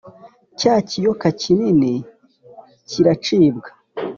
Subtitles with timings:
[0.59, 1.91] Cya kiyoka kinini
[2.89, 3.69] kiracibwa,